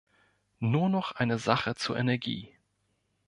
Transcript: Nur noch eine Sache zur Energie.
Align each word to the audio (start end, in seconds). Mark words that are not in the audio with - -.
Nur 0.59 0.89
noch 0.89 1.11
eine 1.11 1.37
Sache 1.37 1.75
zur 1.75 1.95
Energie. 1.95 2.55